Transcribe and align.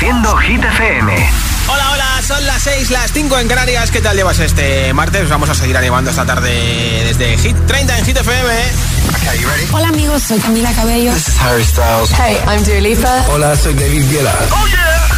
Reproduciendo 0.00 0.36
Hit 0.38 0.64
FM. 0.64 1.30
Hola, 1.68 1.90
hola, 1.90 2.22
son 2.26 2.46
las 2.46 2.62
6, 2.62 2.90
las 2.90 3.12
5 3.12 3.38
en 3.38 3.48
Canarias. 3.48 3.90
¿Qué 3.90 4.00
tal 4.00 4.16
llevas 4.16 4.38
este 4.38 4.94
martes? 4.94 5.28
Vamos 5.28 5.50
a 5.50 5.54
seguir 5.54 5.76
animando 5.76 6.10
esta 6.10 6.24
tarde 6.24 7.04
desde 7.04 7.36
Hit 7.36 7.54
30 7.66 7.98
en 7.98 8.04
Hit 8.06 8.16
FM. 8.16 8.54
Hola 9.72 9.88
amigos, 9.88 10.22
soy 10.22 10.38
Camila 10.38 10.72
Cabello. 10.72 11.12
This 11.12 11.28
is 11.28 11.38
Harry 11.42 11.64
Styles. 11.64 12.10
Hey, 12.12 12.38
I'm 12.46 12.64
Dua 12.64 12.80
Lipa. 12.80 13.24
Hola, 13.28 13.54
soy 13.54 13.74
David 13.74 14.10
Guetta. 14.10 14.34
¡Oh, 14.52 14.66
yeah! 14.68 15.10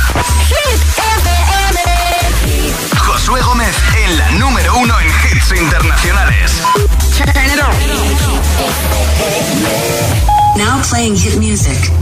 Josué 2.99 3.41
Gómez 3.43 3.77
en 4.05 4.19
la 4.19 4.31
número 4.33 4.77
uno 4.79 4.99
en 4.99 5.07
hits 5.07 5.53
internacionales. 5.61 6.61
Now 10.57 10.83
playing 10.91 11.17
hit 11.17 11.37
music. 11.37 12.02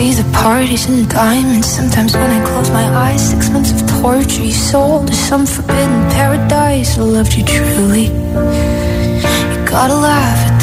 see 0.00 0.14
the 0.22 0.28
parties 0.32 0.86
and 0.88 1.08
diamonds. 1.10 1.68
Sometimes 1.68 2.14
when 2.16 2.30
I 2.30 2.40
close 2.48 2.70
my 2.70 2.86
eyes, 3.04 3.22
six 3.32 3.50
months 3.50 3.70
of 3.74 3.80
torture 4.00 4.42
you 4.42 4.52
sold 4.52 5.08
to 5.08 5.14
some 5.14 5.44
forbidden 5.44 6.00
paradise. 6.18 6.96
I 6.96 7.02
loved 7.02 7.32
you 7.36 7.44
truly. 7.44 8.06
You 9.52 9.58
gotta 9.74 9.98
laugh 10.10 10.59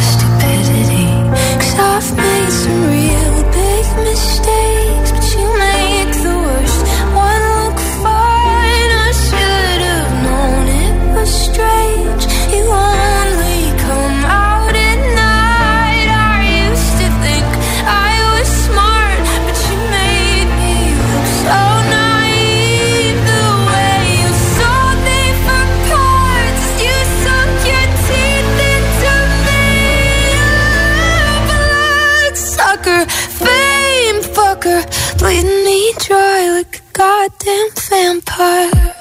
vampire. 37.89 38.95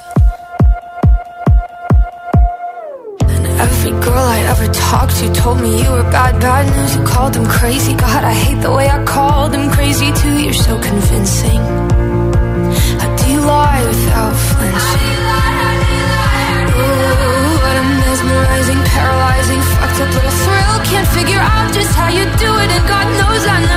And 3.33 3.45
every 3.65 3.91
girl 4.05 4.25
I 4.37 4.39
ever 4.51 4.67
talked 4.73 5.15
to 5.17 5.33
told 5.33 5.59
me 5.61 5.81
you 5.83 5.89
were 5.91 6.07
bad, 6.11 6.39
bad 6.39 6.65
news. 6.75 6.95
You 6.95 7.03
called 7.03 7.33
them 7.33 7.45
crazy. 7.45 7.93
God, 7.93 8.23
I 8.23 8.33
hate 8.33 8.61
the 8.61 8.71
way 8.71 8.87
I 8.89 9.03
called 9.03 9.51
them 9.53 9.69
crazy 9.71 10.11
too. 10.21 10.35
You're 10.43 10.61
so 10.67 10.79
convincing. 10.79 11.61
How 13.01 13.09
do 13.19 13.27
lie 13.41 13.83
without 13.87 14.35
flinching? 14.47 15.15
Ooh, 16.77 17.69
a 17.71 17.75
mesmerizing, 18.01 18.81
paralyzing, 18.93 19.61
fucked 19.73 19.99
up 20.03 20.09
little 20.15 20.35
thrill. 20.43 20.75
Can't 20.91 21.09
figure 21.17 21.41
out 21.41 21.73
just 21.73 21.93
how 21.95 22.09
you 22.17 22.23
do 22.45 22.51
it, 22.63 22.69
and 22.75 22.83
God 22.87 23.07
knows 23.19 23.43
I 23.47 23.57
never 23.65 23.76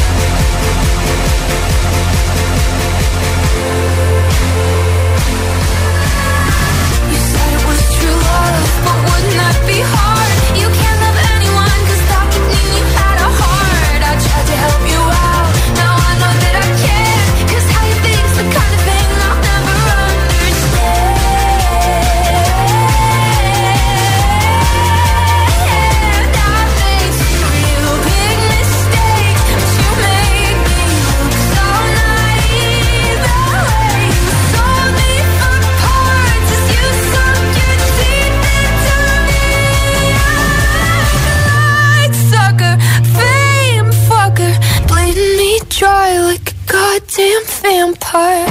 Vampire. 47.61 48.45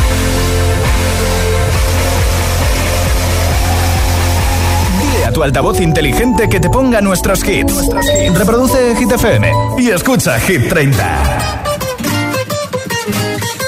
Dile 5.00 5.24
a 5.26 5.32
tu 5.32 5.42
altavoz 5.42 5.80
inteligente 5.80 6.48
que 6.48 6.60
te 6.60 6.68
ponga 6.68 7.00
nuestros 7.00 7.46
hits. 7.46 7.88
Reproduce 8.34 8.94
Hit 8.96 9.12
FM 9.12 9.52
y 9.78 9.90
escucha 9.90 10.38
Hit 10.40 10.68
30. 10.68 11.04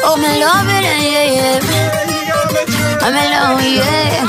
Oh, 0.05 0.17
me 0.17 0.39
love 0.39 0.69
it, 0.69 0.83
yeah, 0.83 1.25
yeah. 1.25 1.61
I'm 3.01 3.15
alone, 3.15 3.75
yeah. 3.75 4.27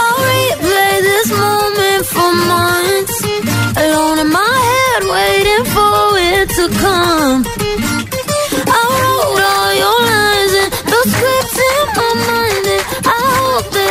I'll 0.00 0.18
replay 0.32 0.94
this 1.02 1.28
moment 1.30 2.04
for 2.06 2.32
months. 2.52 3.16
Alone 3.76 4.18
in 4.20 4.28
my 4.30 4.58
head, 4.70 5.02
waiting 5.04 5.64
for 5.74 6.18
it 6.18 6.48
to 6.56 6.68
come. 6.80 7.51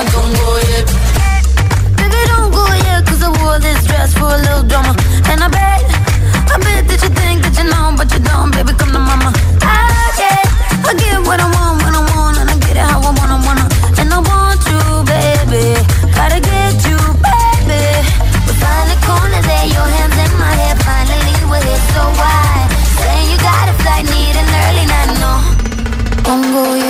on, 0.00 0.06
don't. 0.12 0.32
Baby, 1.98 2.20
don't 2.32 2.50
go 2.52 2.64
yet, 2.88 3.04
cause 3.06 3.22
I 3.22 3.28
wore 3.42 3.58
this 3.58 3.84
dress 3.84 4.14
for 4.16 4.32
a 4.32 4.38
little 4.38 4.64
drama. 4.64 4.96
And 5.28 5.44
I 5.44 5.48
bet, 5.48 5.84
I 6.48 6.56
bet 6.56 6.88
that 6.88 7.00
you 7.04 7.10
think 7.12 7.44
that 7.44 7.54
you 7.58 7.68
know, 7.68 7.92
but 7.96 8.08
you 8.12 8.20
don't, 8.24 8.50
baby, 8.50 8.72
come 8.80 8.92
to 8.96 9.00
mama. 9.00 9.30
Yeah, 10.16 10.40
I 10.88 10.92
get 10.96 11.20
what 11.28 11.40
I 11.40 11.48
want 11.52 11.84
when 11.84 11.92
I 11.92 12.02
want, 12.16 12.40
and 12.40 12.48
I 12.48 12.56
get 12.64 12.80
it 12.80 12.86
how 12.88 13.00
I 13.00 13.12
want, 13.12 13.44
wanna. 13.44 13.66
And 14.00 14.08
I 14.08 14.20
want 14.24 14.60
you, 14.70 14.80
baby, 15.04 15.76
gotta 16.16 16.40
get 16.40 16.80
you, 16.88 16.96
baby. 17.20 17.84
We're 18.48 18.56
finally 18.56 18.96
your 19.68 19.88
hands 20.00 20.16
in 20.16 20.32
my 20.40 20.52
hair, 20.60 20.76
finally 20.80 21.36
we're 21.50 21.60
here, 21.60 21.82
so 21.92 22.02
why? 22.16 22.72
You 23.28 23.36
got 23.44 23.68
need 24.08 24.34
an 24.38 24.48
early 24.64 24.84
night, 24.88 25.12
no. 25.20 25.32
Don't 26.24 26.46
go 26.56 26.74
yet. 26.74 26.89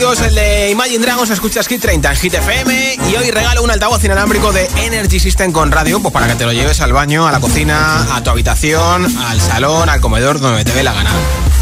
El 0.00 0.34
de 0.34 0.70
Imagine 0.70 1.04
Dragons, 1.04 1.28
escuchas 1.28 1.68
Hit 1.68 1.82
30 1.82 2.10
en 2.10 2.16
Hit 2.16 2.32
FM 2.32 2.98
y 3.10 3.16
hoy 3.16 3.30
regalo 3.30 3.62
un 3.62 3.70
altavoz 3.70 4.02
inalámbrico 4.02 4.50
de 4.50 4.66
Energy 4.76 5.20
System 5.20 5.52
con 5.52 5.70
radio, 5.70 6.00
pues 6.00 6.10
para 6.10 6.26
que 6.26 6.36
te 6.36 6.46
lo 6.46 6.54
lleves 6.54 6.80
al 6.80 6.94
baño, 6.94 7.28
a 7.28 7.32
la 7.32 7.38
cocina, 7.38 8.16
a 8.16 8.22
tu 8.22 8.30
habitación, 8.30 9.04
al 9.18 9.40
salón, 9.42 9.90
al 9.90 10.00
comedor, 10.00 10.40
donde 10.40 10.64
te 10.64 10.72
dé 10.72 10.82
la 10.82 10.94
gana. 10.94 11.10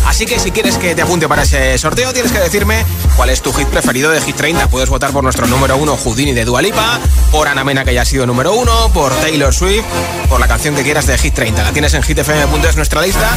Así 0.08 0.24
que 0.24 0.40
si 0.40 0.50
quieres 0.50 0.78
que 0.78 0.94
te 0.94 1.02
apunte 1.02 1.28
para 1.28 1.42
ese 1.42 1.76
sorteo, 1.76 2.14
tienes 2.14 2.32
que 2.32 2.38
decirme 2.38 2.84
cuál 3.14 3.28
es 3.28 3.42
tu 3.42 3.52
hit 3.52 3.68
preferido 3.68 4.10
de 4.10 4.20
Hit 4.22 4.36
30. 4.36 4.68
Puedes 4.68 4.88
votar 4.88 5.12
por 5.12 5.22
nuestro 5.22 5.46
número 5.46 5.76
uno, 5.76 5.96
Houdini 5.96 6.32
de 6.32 6.46
Dualipa, 6.46 6.98
por 7.30 7.46
Ana 7.46 7.62
Mena, 7.62 7.84
que 7.84 7.92
ya 7.92 8.02
ha 8.02 8.04
sido 8.06 8.26
número 8.26 8.54
uno, 8.54 8.90
por 8.94 9.12
Taylor 9.20 9.52
Swift, 9.52 9.84
por 10.30 10.40
la 10.40 10.48
canción 10.48 10.74
que 10.74 10.82
quieras 10.82 11.06
de 11.06 11.16
Hit 11.18 11.34
30. 11.34 11.62
La 11.62 11.72
tienes 11.72 11.92
en 11.92 12.02
hitfm.es 12.02 12.76
nuestra 12.76 13.02
lista. 13.02 13.30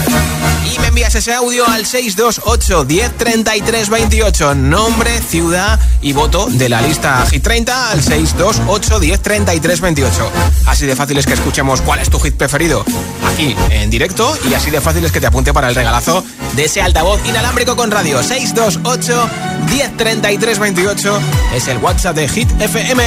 Y 0.74 0.80
me 0.80 0.88
envías 0.88 1.14
ese 1.14 1.34
audio 1.34 1.68
al 1.68 1.86
628 1.86 2.86
1033 2.86 3.90
28. 3.90 4.56
Nombre, 4.56 5.22
ciudad 5.22 5.78
y 6.02 6.14
voto 6.14 6.48
de 6.50 6.70
la 6.70 6.82
lista 6.82 7.26
Hit 7.30 7.44
30 7.44 7.92
al 7.92 8.02
628 8.02 9.00
1033 9.00 9.82
28. 9.82 10.32
Así 10.68 10.86
de 10.86 10.96
fácil 10.96 11.18
es 11.18 11.26
que 11.26 11.34
escuchemos 11.34 11.82
cuál 11.82 12.00
es 12.00 12.10
tu 12.10 12.18
hit 12.20 12.36
preferido 12.36 12.86
aquí 13.34 13.56
en 13.70 13.90
directo 13.90 14.38
y 14.50 14.54
así 14.54 14.72
de 14.72 14.82
fácil 14.82 15.04
es 15.06 15.12
que 15.12 15.20
te 15.20 15.28
apunte 15.28 15.54
para 15.54 15.70
el 15.70 15.76
regalazo 15.76 16.24
de 16.56 16.61
ese 16.64 16.82
altavoz 16.82 17.20
inalámbrico 17.26 17.76
con 17.76 17.90
radio 17.90 18.22
628 18.22 19.30
1033 19.70 20.60
28 20.60 21.20
es 21.56 21.68
el 21.68 21.78
WhatsApp 21.78 22.16
de 22.16 22.28
Hit 22.28 22.50
FM. 22.60 23.04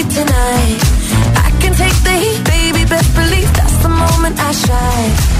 Tonight. 0.00 0.80
I 1.36 1.50
can 1.60 1.74
take 1.74 1.94
the 2.02 2.10
heat, 2.10 2.42
baby, 2.44 2.84
best 2.88 3.14
believe 3.14 3.52
that's 3.52 3.76
the 3.82 3.88
moment 3.90 4.40
I 4.40 4.52
shine. 4.52 5.39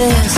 this. 0.00 0.34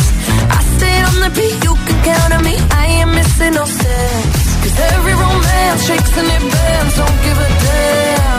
I 0.58 0.60
stayed 0.74 1.04
on 1.10 1.16
the 1.24 1.30
beat, 1.38 1.58
you 1.66 1.74
can 1.86 1.98
count 2.08 2.32
on 2.36 2.42
me. 2.48 2.54
I 2.80 2.82
ain't 2.96 3.10
missing 3.18 3.54
no 3.54 3.64
steps. 3.64 4.42
Cause 4.62 4.76
every 4.92 5.14
romance 5.24 5.80
shakes 5.86 6.12
and 6.20 6.28
it 6.36 6.44
bends, 6.52 6.94
don't 7.00 7.18
give 7.26 7.38
a 7.46 7.48
damn. 7.66 8.31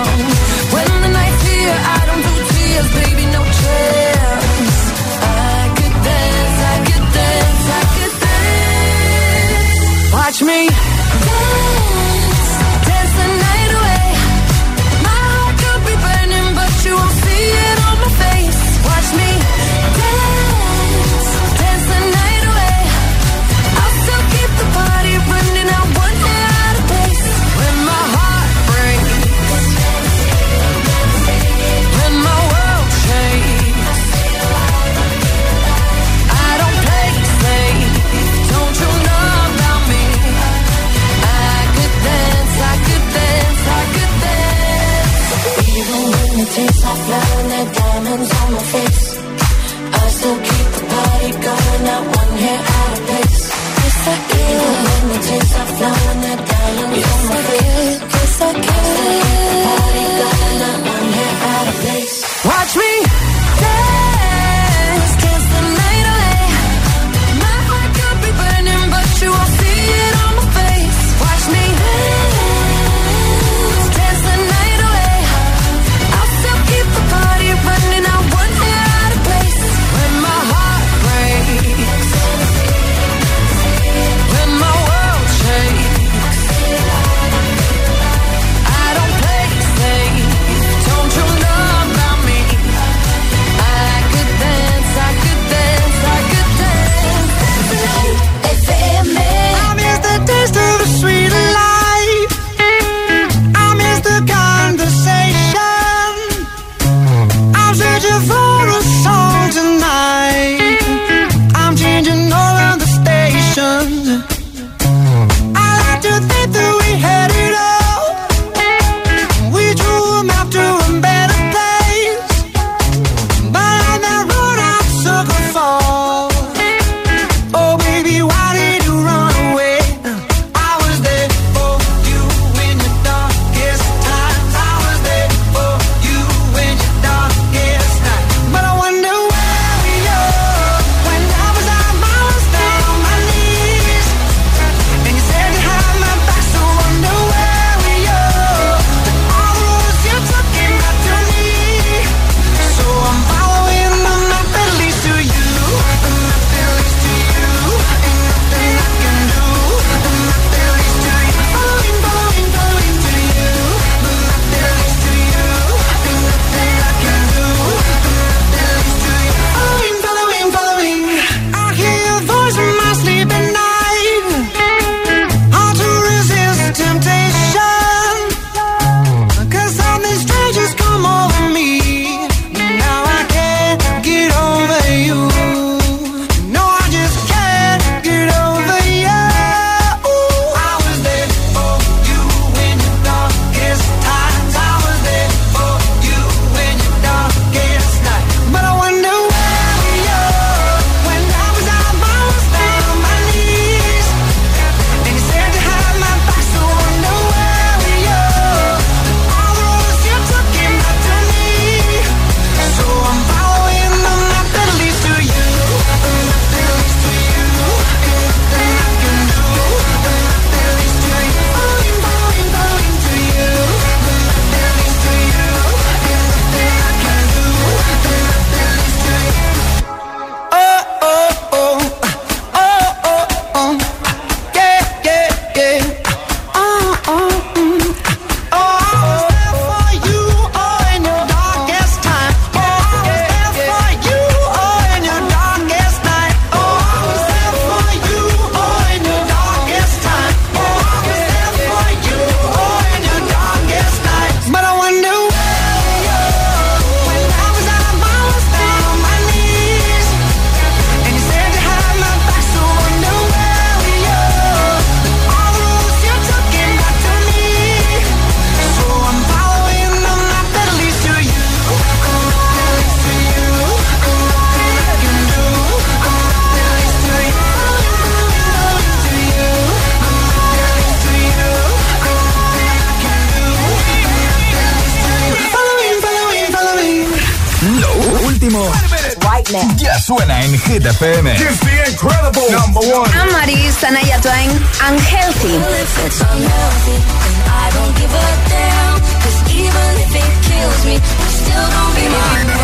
Hit 290.74 290.82
FM. 290.82 291.30
It's 291.30 291.60
the 291.62 291.86
incredible 291.86 292.50
number 292.50 292.82
one. 292.82 293.06
I'm 293.14 293.30
Maris, 293.30 293.78
Anaya 293.86 294.18
Twain, 294.26 294.50
Unhealthy. 294.82 295.54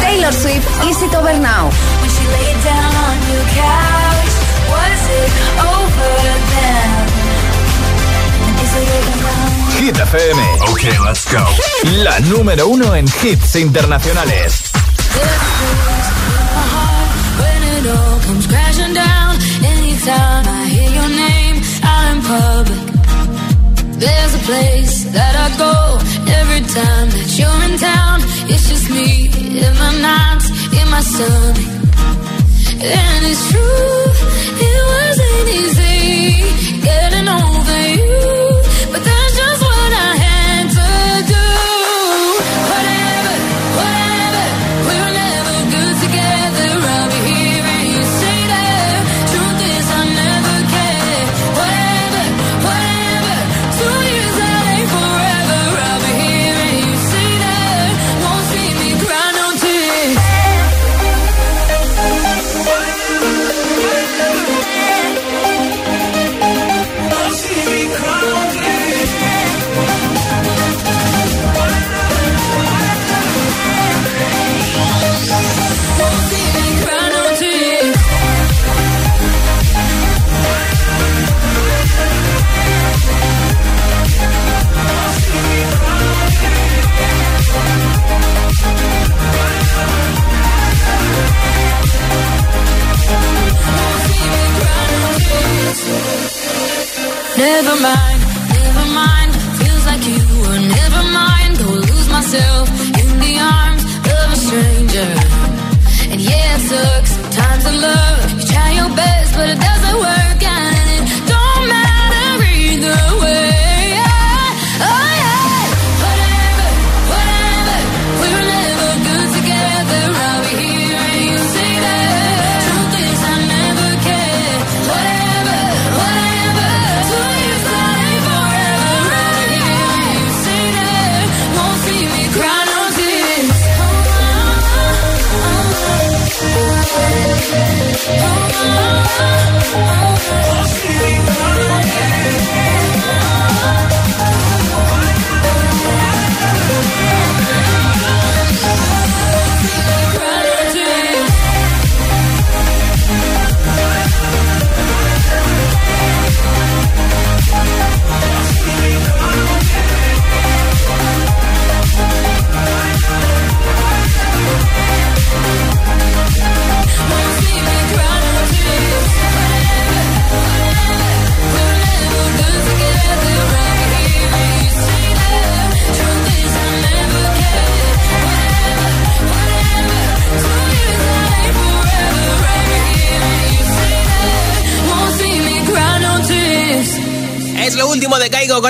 Taylor 0.01 0.31
Swift, 0.31 0.65
Easy 0.89 1.07
to 1.09 1.19
Over 1.19 1.37
Now. 1.37 1.69
When 1.69 2.09
she 2.09 2.25
laid 2.33 2.57
down 2.65 2.95
on 2.97 3.17
your 3.29 3.45
couch, 3.53 4.33
was 4.73 5.01
it 5.13 5.31
over 5.69 6.13
then? 6.49 6.89
Is 8.57 8.73
it 8.73 8.89
over 8.89 9.17
now? 9.21 9.59
Hit 9.77 9.95
FM. 10.01 10.37
Okay, 10.73 10.97
let's 11.05 11.31
go. 11.31 11.45
La 12.03 12.19
número 12.21 12.67
uno 12.69 12.95
en 12.95 13.05
hits 13.21 13.55
internacionales. 13.55 14.58
In 31.19 31.29
my 31.29 31.53
stomach. 31.53 32.81
And 32.81 33.25
it's 33.25 33.51
true, 33.51 33.98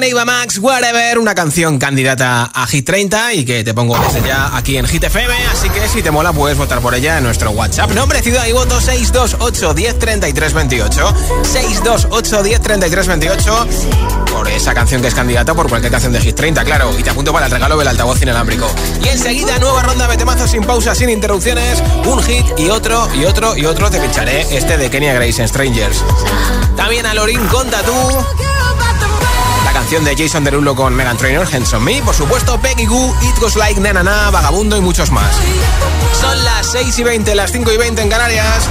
Eva 0.04 0.26
Max, 0.26 0.58
Whatever, 0.60 1.20
una 1.20 1.36
canción 1.36 1.78
candidata 1.78 2.52
a 2.54 2.68
Hit 2.68 2.86
30 2.86 3.34
y 3.34 3.46
que 3.46 3.64
te 3.64 3.74
pongo 3.74 3.98
desde 4.00 4.28
ya 4.28 4.56
aquí 4.56 4.78
en 4.78 4.88
Hit 4.88 5.04
FM, 5.04 5.34
así 5.52 5.70
que 5.70 5.88
si 5.88 6.02
te 6.02 6.12
mola 6.12 6.32
puedes 6.32 6.58
votar 6.58 6.80
por 6.80 6.94
ella 6.96 7.18
en 7.18 7.24
nuestro 7.24 7.52
WhatsApp. 7.52 7.92
Nombre, 7.92 8.22
ciudad 8.22 8.46
y 8.48 8.52
voto 8.52 8.80
628 8.80 9.74
10 9.74 10.00
33 10.00 10.54
28. 10.54 11.16
628 11.44 12.44
10 12.44 12.62
33 12.62 13.08
28 13.08 13.68
por 14.32 14.48
esa 14.48 14.74
canción 14.74 15.02
que 15.02 15.08
es 15.08 15.16
candidata 15.16 15.54
por 15.54 15.68
cualquier 15.70 15.92
canción 15.92 16.14
de 16.14 16.22
Hit 16.22 16.36
30, 16.36 16.64
claro. 16.64 16.98
Y 16.98 17.04
te 17.04 17.10
apunto 17.10 17.34
para 17.34 17.48
el 17.48 17.52
regalo 17.52 17.78
del 17.78 17.88
altavoz 17.88 18.22
inalámbrico. 18.22 18.70
Y 19.04 19.10
enseguida, 19.10 19.60
nueva 19.60 19.84
ronda 19.84 20.08
de 20.08 20.18
temazos 20.18 20.52
sin 20.52 20.64
pausa, 20.64 20.96
sin 20.96 21.10
interrupciones. 21.10 21.84
Un 22.06 22.22
hit 22.24 22.46
y 22.58 22.70
otro 22.70 23.10
y 23.16 23.26
otro 23.26 23.58
y 23.58 23.66
otro. 23.66 23.90
Te 23.90 24.00
pincharé 24.00 24.46
este 24.56 24.78
de 24.78 24.90
Kenya 24.90 25.14
Grace 25.14 25.42
en 25.42 25.48
Strangers. 25.48 26.04
También 26.76 27.06
a 27.06 27.14
Lorin 27.14 27.46
con 27.48 27.70
Tatú. 27.70 28.49
Canción 29.90 30.06
de 30.06 30.24
Jason 30.24 30.44
Derulo 30.44 30.76
con 30.76 30.94
Megan 30.94 31.18
Trainor, 31.18 31.48
Hands 31.52 31.74
on 31.74 31.84
Me, 31.84 32.00
por 32.04 32.14
supuesto, 32.14 32.62
Peggy 32.62 32.86
Goo, 32.86 33.12
It 33.24 33.40
Goes 33.40 33.56
Like 33.56 33.82
Na 33.82 33.92
Na 33.92 34.04
Na, 34.04 34.30
Vagabundo 34.30 34.78
y 34.78 34.82
muchos 34.82 35.10
más. 35.10 35.36
Son 36.22 36.46
las 36.46 36.72
6 36.74 37.00
y 37.00 37.04
20, 37.04 37.34
las 37.34 37.52
5 37.52 37.72
y 37.72 37.78
20 37.78 38.04
en 38.04 38.08
Canarias. 38.08 38.70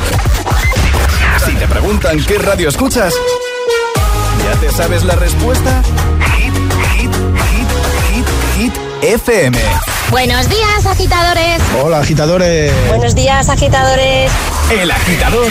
Si 1.44 1.56
te 1.56 1.66
preguntan 1.66 2.24
qué 2.24 2.38
radio 2.38 2.68
escuchas, 2.68 3.12
¿ya 4.44 4.60
te 4.60 4.70
sabes 4.70 5.02
la 5.02 5.16
respuesta? 5.16 5.82
Hit, 6.36 6.54
hit, 6.94 7.12
hit, 7.50 7.68
hit, 8.14 8.26
hit, 8.56 8.74
FM. 9.02 9.58
Buenos 10.12 10.48
días, 10.48 10.86
agitadores. 10.86 11.60
Hola, 11.82 11.98
agitadores. 11.98 12.72
Buenos 12.90 13.16
días, 13.16 13.48
agitadores. 13.48 14.30
El 14.70 14.88
agitador 14.88 15.50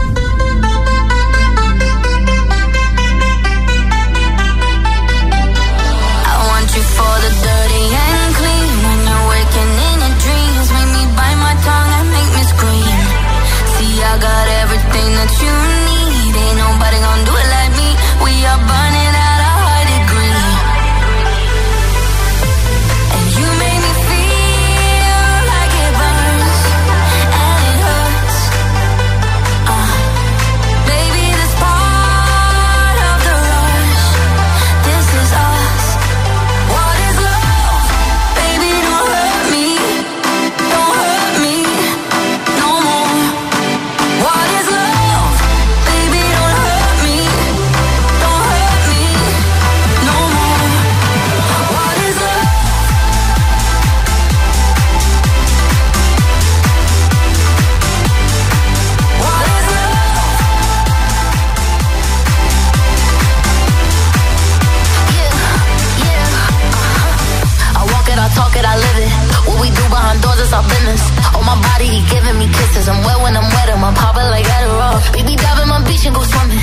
what's 70.51 70.67
up 70.67 70.83
in? 70.83 70.91
Oh, 71.35 71.43
my 71.47 71.55
body, 71.55 71.87
he 71.87 72.01
giving 72.11 72.37
me 72.37 72.47
kisses. 72.47 72.87
I'm 72.89 73.03
wet 73.03 73.17
when 73.23 73.35
I'm 73.37 73.47
wet, 73.47 73.69
I'm 73.71 73.93
popping 73.95 74.27
like 74.27 74.45
Adderall. 74.45 74.99
Baby, 75.13 75.35
dive 75.35 75.63
in 75.63 75.69
my 75.69 75.79
beach 75.87 76.05
and 76.05 76.15
go 76.15 76.23
swimming. 76.23 76.59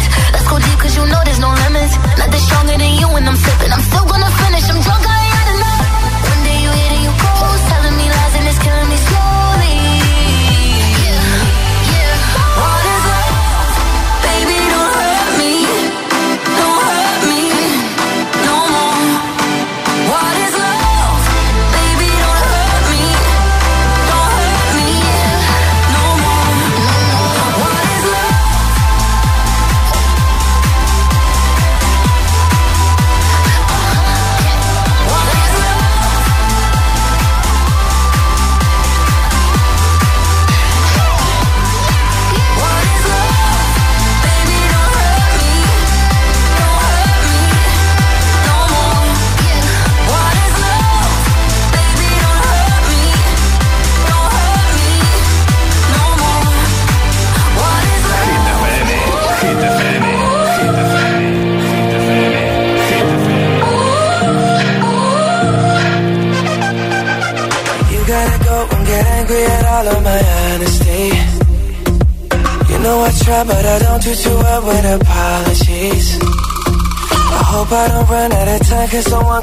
I 78.79 78.87
get 78.87 79.03
someone 79.03 79.43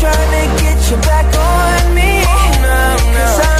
Trying 0.00 0.14
to 0.16 0.62
get 0.62 0.90
you 0.90 0.96
back 1.02 1.26
on 1.36 1.94
me. 1.94 2.22
Oh, 2.24 2.58
no, 2.62 3.12
no. 3.12 3.59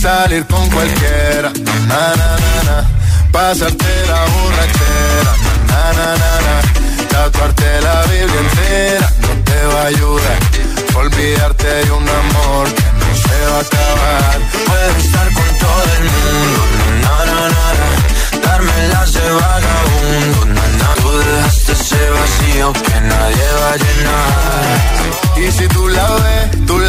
salir 0.00 0.46
con 0.46 0.66
cualquiera, 0.70 1.52
na, 1.86 2.02
na, 2.20 2.30
na, 2.42 2.54
na. 2.68 2.76
Pasarte 3.30 3.92
la 4.08 4.20
borrachera, 4.32 5.32
na, 5.68 5.82
na, 5.98 6.08
na, 6.22 6.32
na. 6.46 6.54
Tatuarte 7.10 7.80
la 7.82 7.96
Biblia 8.10 8.40
entera 8.46 9.08
no 9.20 9.28
te 9.44 9.58
va 9.72 9.82
a 9.82 9.86
ayudar. 9.86 10.38
Olvidarte 10.96 11.66
de 11.66 11.92
un 11.92 12.08
amor 12.08 12.66
que 12.78 12.88
no 13.00 13.08
se 13.24 13.38
va 13.50 13.58
a 13.58 13.66
acabar. 13.68 14.38
Puedes 14.68 15.04
estar 15.04 15.28
con 15.34 15.48
todo 15.64 15.82
el 15.96 16.04
mundo, 16.14 16.60
na, 17.02 17.16
na, 17.28 17.40
na, 17.54 17.66
na. 17.80 17.88
Darme 18.46 18.88
las 18.92 19.12
de 19.12 19.26
vagabundo, 19.42 20.44
na, 20.56 20.66
na. 20.80 20.88
Tú 21.02 21.10
dejaste 21.18 21.72
ese 21.72 22.02
vacío 22.16 22.72
que 22.72 23.00
nadie 23.12 23.46
va 23.60 23.70
a 23.74 23.76
llenar. 23.84 25.00
Y 25.36 25.52
si 25.52 25.68
tú 25.68 25.88
la 25.88 26.08
ves, 26.24 26.66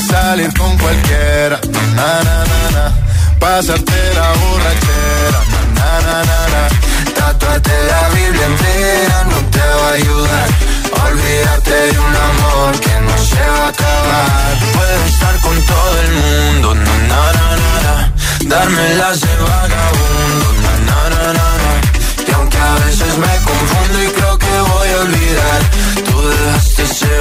Salir 0.00 0.52
con 0.54 0.76
cualquiera, 0.76 1.60
na, 1.94 2.22
na, 2.24 2.44
na, 2.44 2.70
na. 2.72 2.92
pasarte 3.38 3.92
la 4.14 4.28
borrachera, 4.40 5.40
na, 5.76 6.00
na, 6.06 6.16
na, 6.24 6.38
na. 6.52 6.62
Tatuarte 7.14 7.72
la 7.86 8.08
Biblia 8.08 8.46
entera 8.46 9.24
no 9.30 9.38
te 9.50 9.60
va 9.60 9.88
a 9.88 9.92
ayudar. 9.92 10.48
A 10.98 11.04
olvidarte 11.06 11.70
de 11.70 11.98
un 12.00 12.16
amor 12.30 12.80
que 12.80 13.00
no 13.06 13.16
se 13.24 13.40
va 13.54 13.66
a 13.66 13.68
acabar. 13.68 14.58
Puedes 14.74 15.12
estar 15.12 15.40
con 15.40 15.56
todo 15.62 16.00
el 16.00 16.12
mundo, 16.12 16.74
na, 16.74 16.96
na, 17.10 17.46
na, 17.60 17.72
na. 17.86 18.12
Darme 18.46 18.94
las 18.96 19.20
de 19.20 19.36
vagabundo, 19.36 20.46
na, 20.64 20.72
na, 20.88 20.98
na, 21.14 21.22
na, 21.38 21.48
na. 21.62 21.72
Y 22.28 22.32
aunque 22.32 22.58
a 22.58 22.74
veces 22.84 23.16
me 23.16 23.34
confundo 23.48 24.02
y 24.02 24.08
creo 24.08 24.38
que 24.38 24.54
voy 24.72 24.88
a 24.88 25.00
olvidar, 25.02 25.60
dejaste 26.28 26.82
ese. 26.82 27.14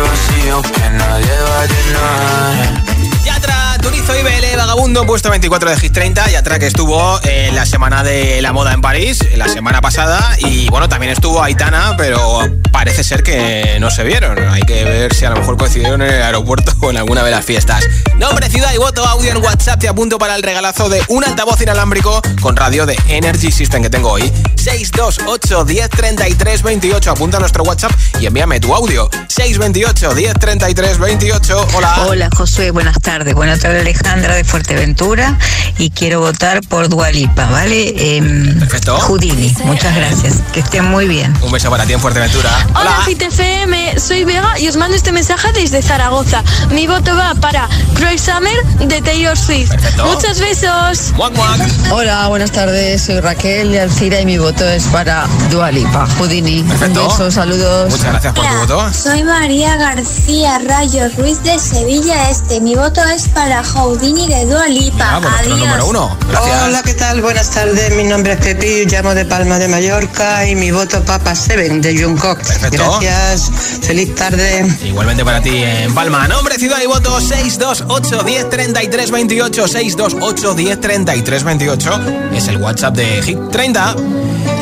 Yatra, 3.23 3.77
Turizo 3.81 4.17
y 4.19 4.23
Bele, 4.23 4.55
Vagabundo, 4.55 5.05
puesto 5.05 5.29
24 5.29 5.69
de 5.69 5.77
Hit 5.77 5.93
30. 5.93 6.29
Yatra 6.29 6.59
que 6.59 6.67
estuvo 6.67 7.19
en 7.23 7.55
la 7.55 7.65
semana 7.65 8.03
de 8.03 8.41
la 8.41 8.51
moda 8.51 8.73
en 8.73 8.81
París, 8.81 9.19
la 9.35 9.47
semana 9.47 9.81
pasada. 9.81 10.35
Y 10.39 10.69
bueno, 10.69 10.89
también 10.89 11.13
estuvo 11.13 11.41
Aitana, 11.41 11.95
pero 11.97 12.41
parece 12.71 13.03
ser 13.03 13.23
que 13.23 13.77
no 13.79 13.89
se 13.89 14.03
vieron. 14.03 14.37
Hay 14.49 14.63
que 14.63 14.83
ver 14.83 15.13
si 15.13 15.23
a 15.25 15.29
lo 15.29 15.37
mejor 15.37 15.57
coincidieron 15.57 16.01
en 16.01 16.11
el 16.11 16.21
aeropuerto 16.21 16.73
o 16.81 16.89
en 16.89 16.97
alguna 16.97 17.23
de 17.23 17.31
las 17.31 17.45
fiestas. 17.45 17.87
Nombre, 18.17 18.49
ciudad 18.49 18.73
y 18.73 18.77
voto, 18.77 19.05
audio 19.05 19.31
en 19.31 19.37
WhatsApp. 19.37 19.79
Te 19.79 19.87
apunto 19.87 20.17
para 20.17 20.35
el 20.35 20.43
regalazo 20.43 20.89
de 20.89 21.01
un 21.07 21.23
altavoz 21.23 21.61
inalámbrico 21.61 22.21
con 22.41 22.55
radio 22.57 22.85
de 22.85 22.97
Energy 23.07 23.51
System 23.51 23.81
que 23.81 23.89
tengo 23.89 24.11
hoy. 24.11 24.31
628 24.55 25.65
10 25.65 25.89
33 25.89 26.61
28. 26.61 27.11
Apunta 27.11 27.37
a 27.37 27.39
nuestro 27.39 27.63
WhatsApp 27.63 27.91
y 28.19 28.25
envíame 28.25 28.59
tu 28.59 28.75
audio. 28.75 28.92
628 28.93 30.13
10 30.13 30.33
33 30.39 30.99
28. 30.99 31.67
Hola. 31.73 32.05
Hola 32.07 32.29
Josué, 32.35 32.69
buenas 32.71 32.99
tardes. 32.99 33.33
Buenas 33.33 33.59
tardes 33.59 33.81
Alejandra 33.81 34.35
de 34.35 34.43
Fuerteventura 34.43 35.37
y 35.79 35.89
quiero 35.89 36.19
votar 36.19 36.61
por 36.61 36.89
Dualipa, 36.89 37.47
¿vale? 37.49 37.93
Eh, 37.97 38.55
Perfecto. 38.59 38.97
Judini, 38.99 39.51
muchas 39.63 39.95
gracias. 39.95 40.35
Que 40.53 40.59
estén 40.59 40.85
muy 40.85 41.07
bien. 41.07 41.33
Un 41.41 41.51
beso 41.51 41.71
para 41.71 41.85
ti 41.85 41.93
en 41.93 41.99
Fuerteventura. 41.99 42.49
Hola, 42.75 42.99
GTFM, 43.07 43.99
soy 43.99 44.25
Vega 44.25 44.59
y 44.59 44.67
os 44.67 44.77
mando 44.77 44.95
este 44.95 45.11
mensaje 45.11 45.51
desde 45.53 45.81
Zaragoza. 45.81 46.43
Mi 46.69 46.85
voto 46.85 47.15
va 47.15 47.33
para 47.35 47.67
Cruel 47.95 48.19
Summer 48.19 48.63
de 48.79 49.01
Taylor 49.01 49.35
Swift. 49.35 49.71
Perfecto. 49.71 50.05
Muchos 50.05 50.39
besos. 50.39 51.13
Muac, 51.15 51.33
muac. 51.33 51.59
Hola, 51.91 52.27
buenas 52.27 52.51
tardes. 52.51 53.01
Soy 53.01 53.19
Raquel 53.21 53.71
de 53.71 53.81
Alcira 53.81 54.21
y 54.21 54.25
mi 54.25 54.37
voto 54.37 54.67
es 54.67 54.83
para 54.85 55.25
Dualipa, 55.49 56.07
Houdini. 56.19 56.61
Perfecto. 56.61 57.01
Un 57.01 57.09
beso, 57.09 57.31
saludos. 57.31 57.89
Muchas 57.89 58.11
gracias 58.11 58.33
por 58.33 58.45
tu 58.45 58.55
voto. 58.55 58.82
Soy 58.91 59.23
María 59.23 59.77
García 59.77 60.59
Rayo 60.59 61.07
Ruiz 61.17 61.41
de 61.43 61.57
Sevilla 61.57 62.29
Este. 62.29 62.59
Mi 62.59 62.75
voto 62.75 63.01
es 63.03 63.29
para 63.29 63.63
Houdini 63.63 64.27
de 64.27 64.45
Dua 64.45 64.67
Lipa. 64.67 65.21
Número 65.47 65.87
uno. 65.87 66.17
Gracias. 66.29 66.63
Hola, 66.63 66.83
¿qué 66.83 66.93
tal? 66.93 67.21
Buenas 67.21 67.49
tardes. 67.51 67.95
Mi 67.95 68.03
nombre 68.03 68.33
es 68.33 68.39
Pepi, 68.39 68.85
llamo 68.85 69.13
de 69.13 69.25
Palma 69.25 69.57
de 69.57 69.67
Mallorca 69.69 70.45
y 70.47 70.55
mi 70.55 70.71
voto 70.71 71.01
Papa 71.03 71.33
Seven 71.33 71.81
de 71.81 72.03
Jungkook. 72.03 72.39
Perfecto. 72.39 72.99
Gracias. 72.99 73.51
Feliz 73.81 74.13
tarde. 74.15 74.67
Igualmente 74.83 75.23
para 75.23 75.41
ti 75.41 75.63
en 75.63 75.93
Palma. 75.93 76.27
Nombre, 76.27 76.55
ciudad 76.55 76.81
y 76.83 76.87
voto 76.87 77.21
628 77.21 78.23
10 78.23 78.49
33 78.49 79.11
28. 79.11 79.67
628 79.67 80.53
10 80.55 80.81
33 80.81 81.43
28. 81.43 82.01
Es 82.33 82.47
el 82.47 82.57
WhatsApp 82.57 82.95
de 82.95 83.21
Hit 83.21 83.39
30. 83.49 83.95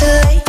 tới 0.00 0.39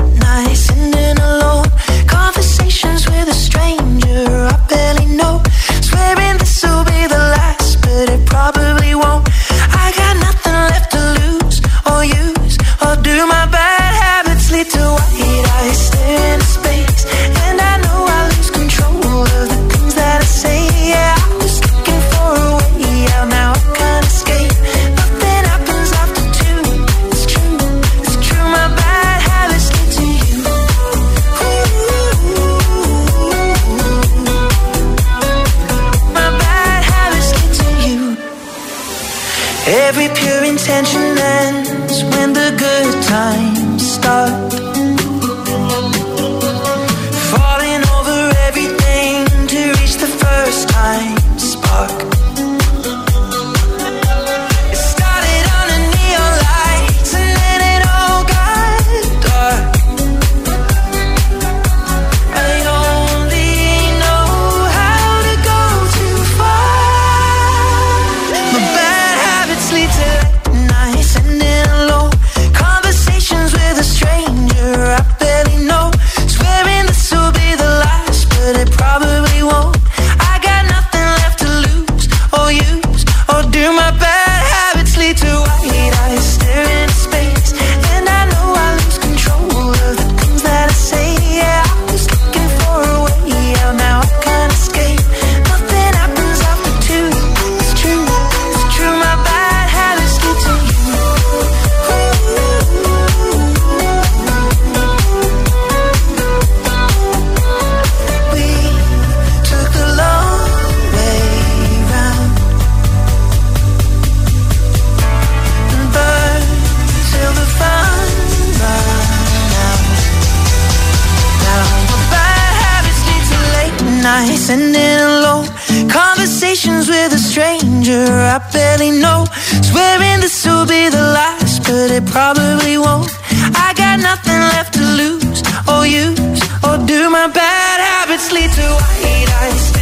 but 131.92 132.04
it 132.04 132.10
probably 132.10 132.78
won't. 132.78 133.12
I 133.56 133.74
got 133.76 134.00
nothing 134.00 134.40
left 134.54 134.74
to 134.76 134.82
lose 134.82 135.42
or 135.68 135.86
use 135.86 136.42
or 136.64 136.78
do. 136.86 137.10
My 137.10 137.28
bad 137.28 137.80
habits 137.80 138.32
lead 138.32 138.52
to 138.52 138.62
white 138.62 139.30
eyes. 139.42 139.81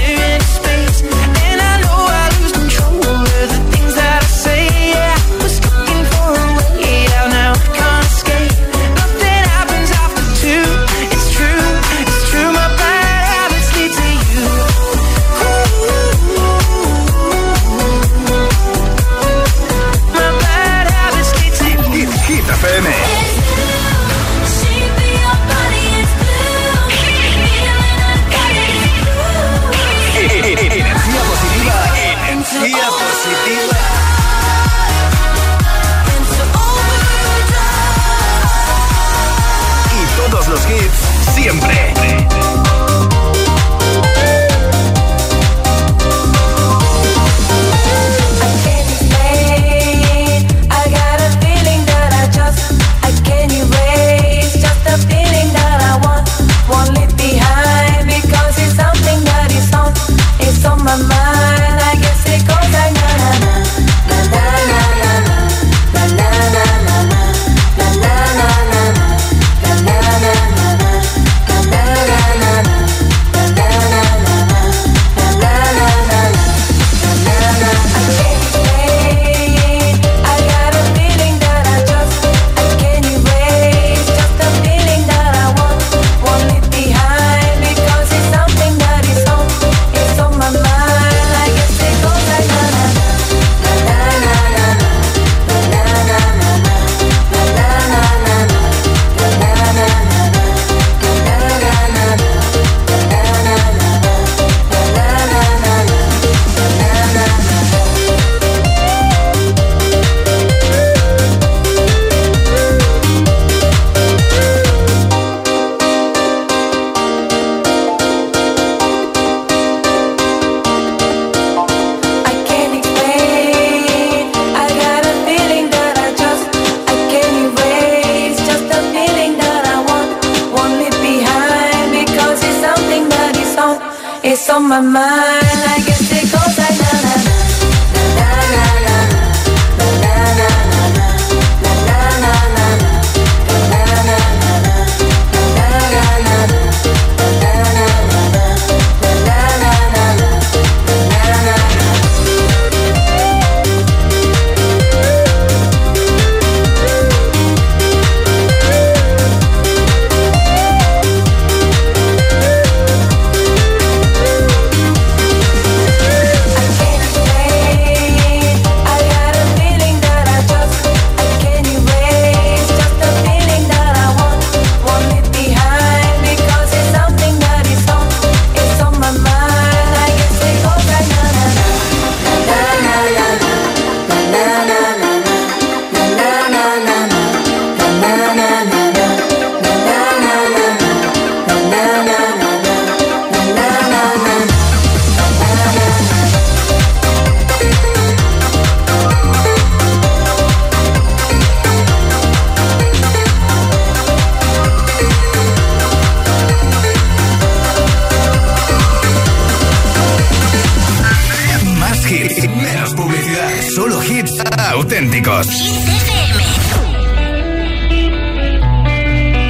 Auténticos. 214.57 215.47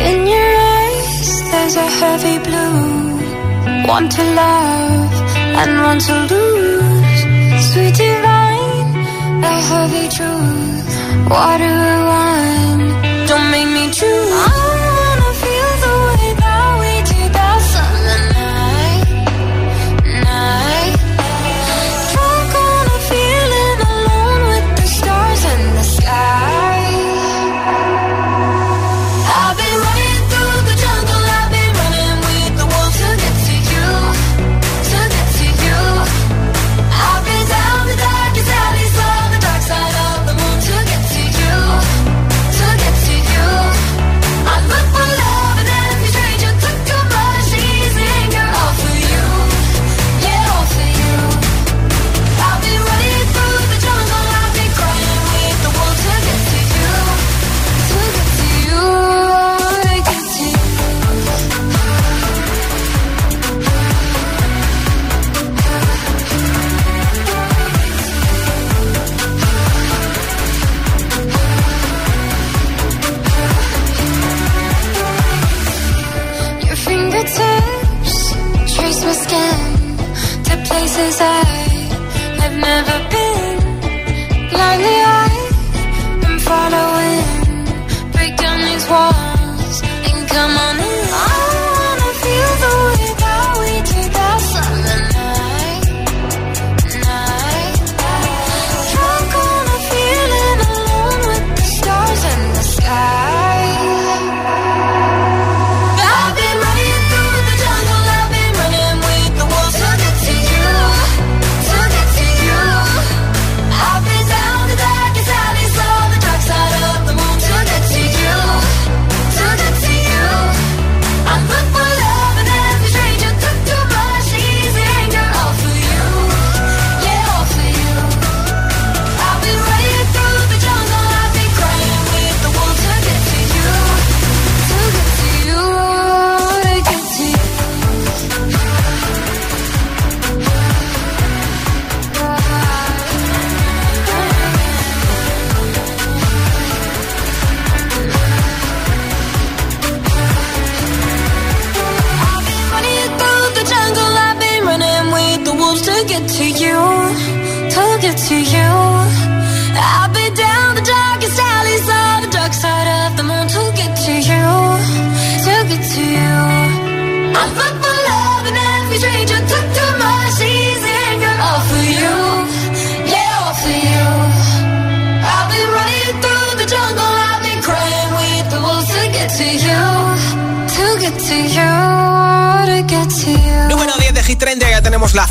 In 0.09 0.27
your 0.27 0.51
eyes, 0.75 1.29
there's 1.51 1.75
a 1.75 1.89
heavy 1.99 2.37
blue. 2.39 3.87
One 3.87 4.07
to 4.09 4.23
love 4.23 5.13
and 5.61 5.71
one 5.89 5.99
to 5.99 6.13
lose. 6.31 7.21
Sweet 7.71 7.95
divine, 7.95 8.89
a 9.43 9.55
heavy 9.69 10.07
truth. 10.15 10.89
Water 11.29 11.79
wine, 12.09 13.27
don't 13.27 13.51
make 13.51 13.67
me 13.67 13.91
choose. 13.91 14.68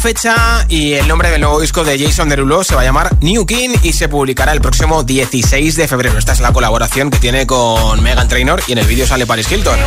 Fecha 0.09 0.64
y 0.70 0.94
el 0.94 1.06
nombre 1.06 1.30
del 1.30 1.42
nuevo 1.42 1.61
disco 1.61 1.84
de 1.84 1.98
Jason 1.98 2.30
Derulo 2.30 2.64
se 2.64 2.74
va 2.74 2.80
a 2.80 2.84
llamar 2.84 3.14
New 3.20 3.44
King 3.44 3.76
y 3.82 3.92
se 3.92 4.09
publicará 4.09 4.52
el 4.52 4.62
próximo 4.62 5.02
16 5.02 5.76
de 5.76 5.86
febrero. 5.86 6.16
Esta 6.16 6.32
es 6.32 6.40
la 6.40 6.50
colaboración 6.50 7.11
que 7.11 7.18
tiene 7.18 7.46
con 7.46 8.02
Megan 8.02 8.26
Trainor 8.26 8.62
y 8.66 8.72
en 8.72 8.78
el 8.78 8.86
vídeo 8.86 9.06
sale 9.06 9.26
Paris 9.26 9.52
Hilton. 9.52 9.78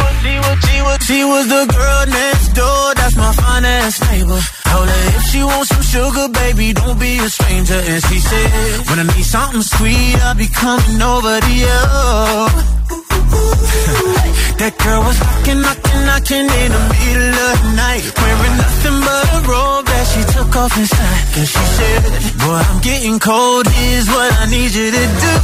That 14.61 14.77
girl 14.77 15.01
was 15.01 15.17
knocking, 15.17 15.61
knocking, 15.65 16.01
knocking 16.05 16.45
in 16.45 16.69
the 16.69 16.83
middle 16.93 17.33
of 17.49 17.55
the 17.65 17.71
night. 17.73 18.03
Wearing 18.13 18.55
nothing 18.61 18.97
but 19.01 19.25
a 19.33 19.39
robe 19.49 19.85
that 19.89 20.05
she 20.05 20.21
took 20.37 20.53
off 20.53 20.73
inside. 20.77 21.21
Cause 21.33 21.49
she 21.49 21.65
said, 21.77 22.01
Boy, 22.37 22.61
I'm 22.61 22.79
getting 22.85 23.17
cold, 23.17 23.65
here's 23.65 24.05
what 24.05 24.29
I 24.37 24.45
need 24.53 24.69
you 24.69 24.87
to 24.93 25.05
do. 25.25 25.35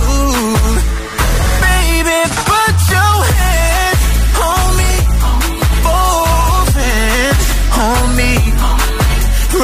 Baby, 1.65 2.19
put 2.45 2.75
your 2.93 3.15
hands 3.41 4.01
on 4.37 4.67
me. 4.77 4.93
Both 5.81 6.73
hands 6.77 7.45
on 7.73 8.05
me. 8.21 8.33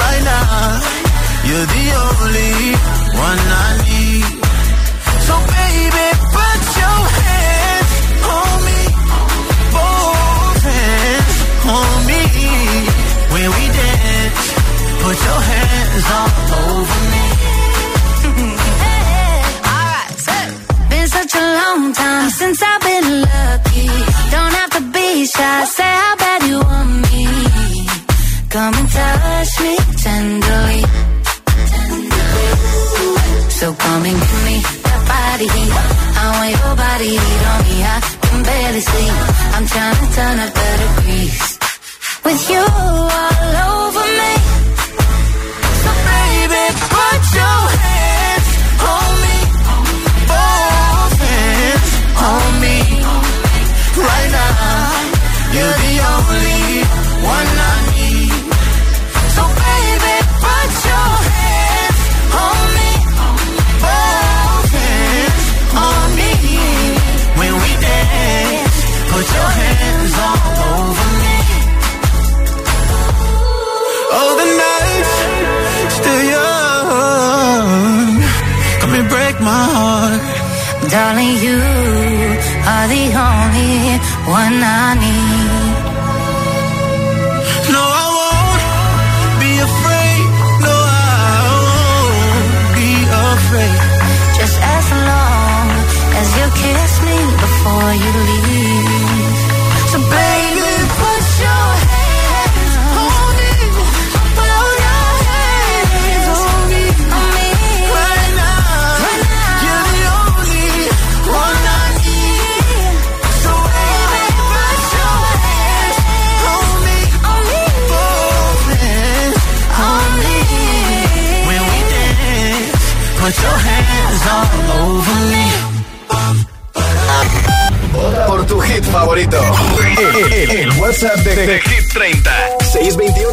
Right 0.01 0.23
now, 0.33 0.81
you're 1.45 1.69
the 1.77 1.87
only 2.09 2.53
one 3.21 3.41
I 3.53 3.69
need. 3.85 4.02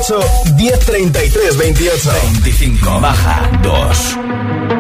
628 0.03 1.11
1033 1.11 1.57
28 1.57 2.13
25 2.43 3.01
baja 3.01 3.51
2 3.63 4.80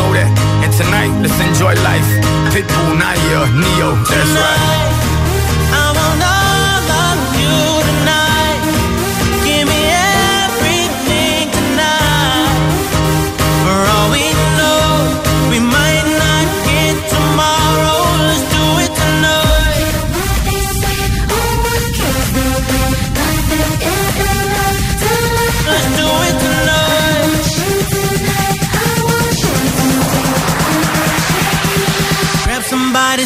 know 0.00 0.12
that. 0.16 0.32
And 0.64 0.72
tonight, 0.72 1.12
let's 1.20 1.36
enjoy 1.40 1.74
life. 1.84 2.08
Pitbull, 2.52 2.96
Naya, 2.96 3.40
Neo, 3.52 3.92
that's 4.08 4.32
right. 4.32 4.99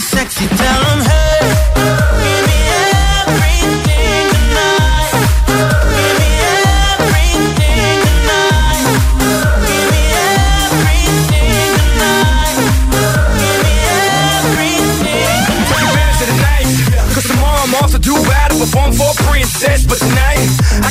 sexy, 0.05 0.47
tell 0.49 0.83
them 0.85 1.01
hey. 1.01 1.24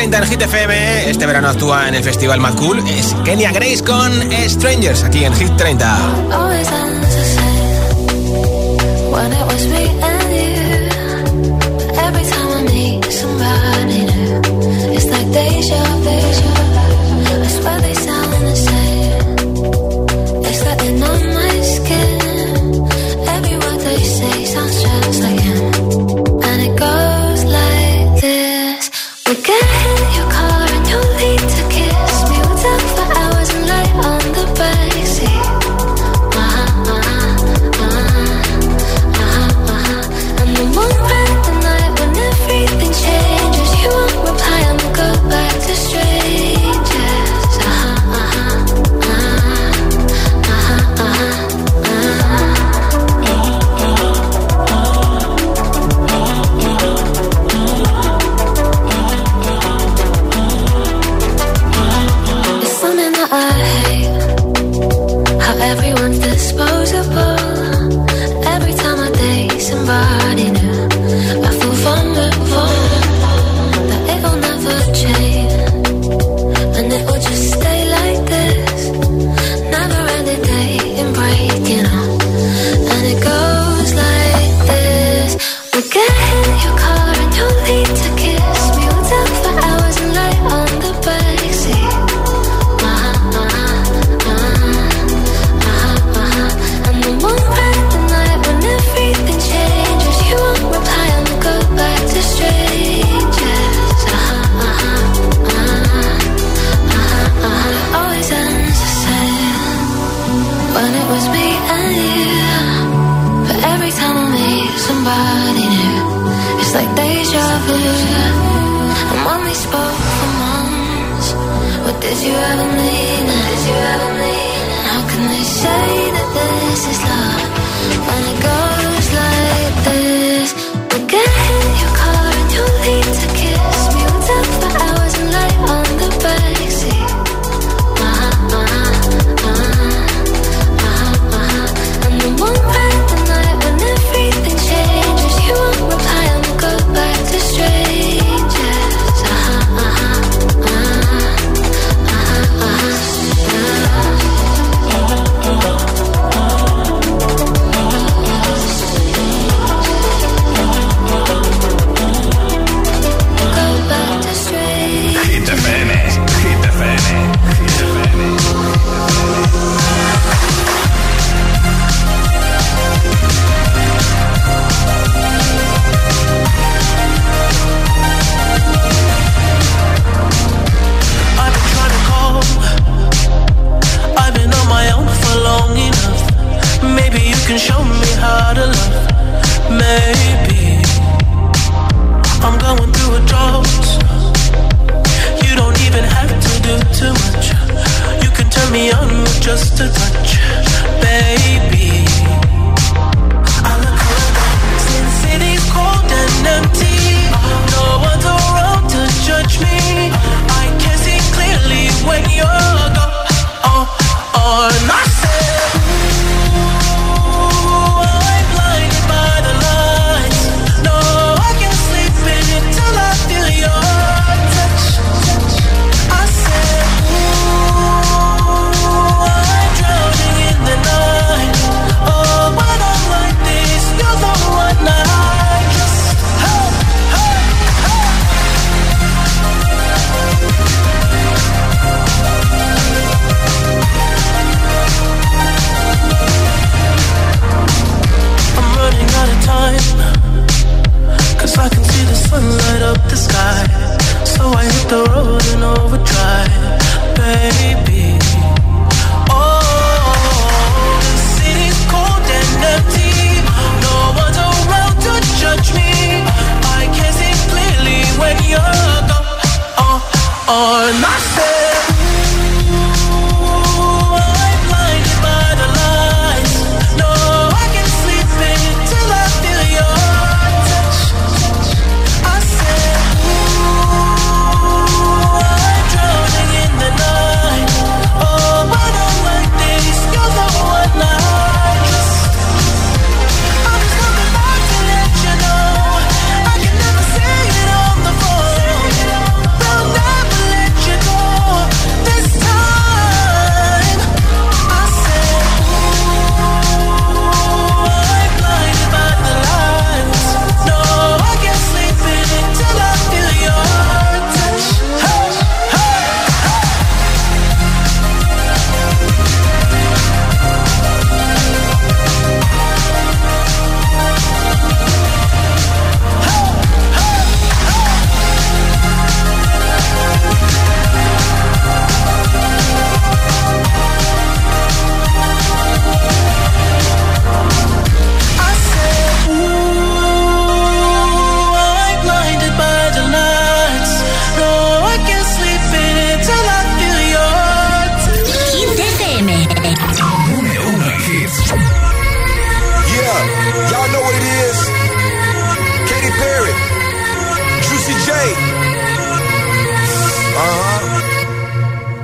30 0.00 0.16
en 0.16 0.26
Hit 0.28 0.40
FM. 0.40 1.10
Este 1.10 1.26
verano 1.26 1.48
actúa 1.48 1.86
en 1.86 1.94
el 1.94 2.02
Festival 2.02 2.40
Mad 2.40 2.54
Cool. 2.54 2.78
Es 2.88 3.14
Kenya 3.22 3.52
Grace 3.52 3.84
con 3.84 4.10
Strangers 4.48 5.04
aquí 5.04 5.26
en 5.26 5.34
Hit 5.34 5.54
30. 5.58 5.98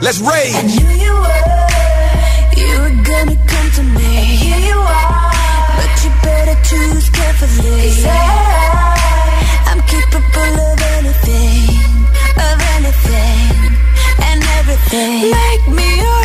Let's 0.06 0.20
rage. 0.20 0.54
And 0.54 0.70
here 0.70 0.92
you 1.04 1.14
were, 1.18 1.66
you 2.62 2.78
were 2.78 2.96
gonna 3.02 3.34
come 3.34 3.70
to 3.74 3.82
me. 3.82 4.06
And 4.22 4.38
here 4.38 4.62
you 4.70 4.78
are, 4.78 5.32
but 5.78 6.04
you 6.04 6.10
better 6.22 6.56
choose 6.62 7.10
carefully. 7.10 7.90
Cause 7.90 8.04
I, 8.06 8.14
I'm 9.66 9.80
capable 9.82 10.54
of 10.70 10.80
anything, 10.94 11.74
of 12.38 12.56
anything, 12.78 13.50
and 14.30 14.44
everything. 14.60 15.32
Make 15.32 15.68
me 15.74 16.15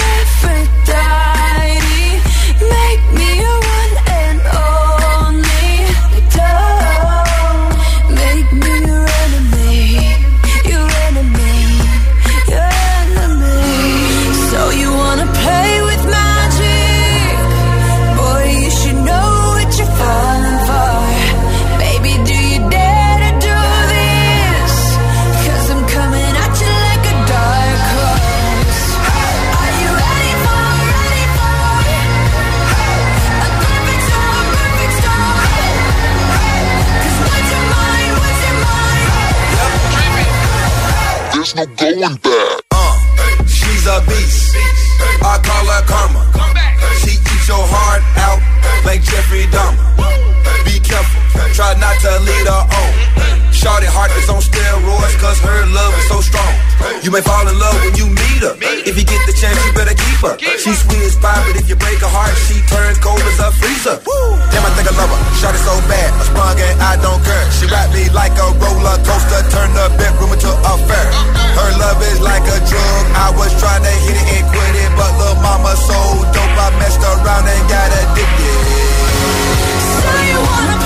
beast. 44.11 44.55
I 45.23 45.39
call 45.39 45.65
her 45.71 45.83
karma. 45.87 46.21
She 47.01 47.15
eats 47.17 47.47
your 47.47 47.63
heart 47.63 48.03
out 48.27 48.41
like 48.85 49.01
Jeffrey 49.01 49.47
Dahmer. 49.47 49.87
Be 50.67 50.77
careful, 50.83 51.21
try 51.55 51.73
not 51.79 51.95
to 52.03 52.11
lead 52.27 52.45
her 52.51 52.63
on. 52.67 52.91
Shorty 53.51 53.89
heart 53.89 54.09
is 54.17 54.29
on 54.29 54.41
steroids, 54.41 55.15
cause 55.21 55.37
her 55.41 55.65
love 55.69 55.93
is 55.97 56.07
so 56.09 56.21
strong. 56.21 56.53
You 57.03 57.11
may 57.11 57.21
fall 57.21 57.45
in 57.47 57.57
love 57.57 57.77
when 57.81 57.95
you 57.97 58.07
meet 58.09 58.41
her. 58.45 58.57
If 58.85 58.97
you 58.97 59.05
get 59.05 59.21
the 59.25 59.33
chance, 59.33 59.57
you 59.65 59.73
better 59.73 59.80
keeper. 60.21 60.37
sweet 60.61 60.77
squeezed 60.77 61.21
by, 61.21 61.33
but 61.45 61.57
if 61.57 61.65
you 61.69 61.75
break 61.75 61.97
her 61.99 62.09
heart, 62.09 62.33
she 62.45 62.61
turn 62.69 62.93
cold 63.01 63.21
as 63.21 63.39
a 63.41 63.49
freezer. 63.57 63.97
Woo. 64.05 64.37
Damn, 64.53 64.65
I 64.65 64.71
think 64.77 64.85
I 64.85 64.93
love 64.93 65.09
her. 65.09 65.19
Shot 65.41 65.57
it 65.57 65.63
so 65.65 65.73
bad, 65.89 66.09
I 66.13 66.23
sprung 66.29 66.57
and 66.61 66.77
I 66.81 66.93
don't 67.01 67.21
care. 67.25 67.45
She 67.57 67.65
wrapped 67.65 67.93
me 67.93 68.09
like 68.13 68.37
a 68.37 68.47
roller 68.61 68.97
coaster, 69.01 69.41
turned 69.49 69.73
the 69.73 69.89
bedroom 69.97 70.33
into 70.33 70.51
a 70.51 70.73
fair. 70.85 71.09
Her 71.57 71.71
love 71.81 71.99
is 72.05 72.21
like 72.21 72.45
a 72.45 72.57
drug. 72.69 73.03
I 73.17 73.33
was 73.33 73.51
trying 73.57 73.83
to 73.83 73.93
hit 74.05 74.15
it 74.15 74.27
and 74.37 74.45
quit 74.53 74.73
it, 74.77 74.91
but 74.93 75.09
little 75.17 75.39
mama 75.41 75.73
so 75.73 75.97
dope, 76.29 76.57
I 76.57 76.69
messed 76.77 77.01
around 77.01 77.45
and 77.49 77.63
got 77.65 77.89
addicted. 77.89 78.61
So 80.01 80.11
you 80.29 80.37
wanna 80.37 80.80